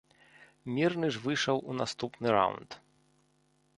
Мірны 0.77 1.07
ж 1.17 1.21
выйшаў 1.27 1.57
у 1.73 1.75
наступны 1.81 2.27
раўнд. 2.37 2.69